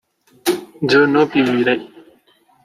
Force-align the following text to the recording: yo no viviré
yo 0.89 0.99
no 1.13 1.21
viviré 1.31 1.75